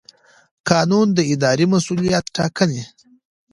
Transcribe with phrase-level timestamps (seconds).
[0.69, 2.81] قانون د ادارې مسوولیت ټاکي.